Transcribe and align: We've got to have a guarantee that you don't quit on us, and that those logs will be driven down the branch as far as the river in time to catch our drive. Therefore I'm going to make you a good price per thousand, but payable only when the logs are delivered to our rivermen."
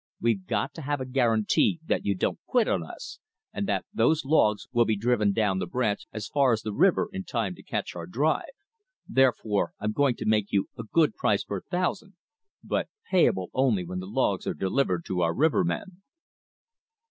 We've 0.19 0.47
got 0.47 0.73
to 0.73 0.81
have 0.81 0.99
a 0.99 1.05
guarantee 1.05 1.79
that 1.85 2.03
you 2.05 2.15
don't 2.15 2.39
quit 2.47 2.67
on 2.67 2.81
us, 2.83 3.19
and 3.53 3.67
that 3.67 3.85
those 3.93 4.25
logs 4.25 4.65
will 4.71 4.83
be 4.85 4.97
driven 4.97 5.31
down 5.31 5.59
the 5.59 5.67
branch 5.67 6.07
as 6.11 6.27
far 6.27 6.53
as 6.53 6.63
the 6.63 6.73
river 6.73 7.07
in 7.13 7.23
time 7.23 7.53
to 7.53 7.61
catch 7.61 7.95
our 7.95 8.07
drive. 8.07 8.49
Therefore 9.07 9.73
I'm 9.79 9.91
going 9.91 10.15
to 10.15 10.25
make 10.25 10.51
you 10.51 10.65
a 10.75 10.81
good 10.81 11.13
price 11.13 11.43
per 11.43 11.61
thousand, 11.61 12.15
but 12.63 12.89
payable 13.11 13.51
only 13.53 13.85
when 13.85 13.99
the 13.99 14.07
logs 14.07 14.47
are 14.47 14.55
delivered 14.55 15.05
to 15.05 15.21
our 15.21 15.35
rivermen." 15.35 16.01